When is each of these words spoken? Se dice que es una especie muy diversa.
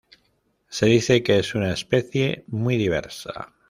Se 0.67 0.87
dice 0.87 1.21
que 1.21 1.37
es 1.37 1.53
una 1.53 1.71
especie 1.71 2.43
muy 2.47 2.75
diversa. 2.75 3.53